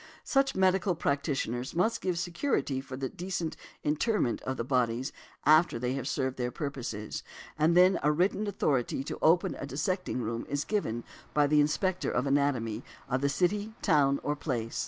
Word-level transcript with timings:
Such 0.23 0.55
medical 0.55 0.95
practitioners 0.95 1.75
must 1.75 2.01
give 2.01 2.17
security 2.17 2.81
for 2.81 2.97
the 2.97 3.07
decent 3.07 3.55
interment 3.83 4.41
of 4.41 4.57
the 4.57 4.63
bodies 4.63 5.13
after 5.45 5.77
they 5.77 5.93
have 5.93 6.07
served 6.07 6.37
their 6.37 6.49
purposes; 6.49 7.21
and 7.55 7.77
then 7.77 7.99
a 8.01 8.11
written 8.11 8.47
authority 8.47 9.03
to 9.03 9.19
open 9.21 9.53
a 9.59 9.67
dissecting 9.67 10.19
room 10.23 10.47
is 10.49 10.65
given 10.65 11.03
by 11.35 11.45
the 11.45 11.61
Inspector 11.61 12.09
of 12.09 12.25
Anatomy 12.25 12.81
of 13.09 13.21
the 13.21 13.29
city, 13.29 13.75
town, 13.83 14.19
or 14.23 14.35
place. 14.35 14.79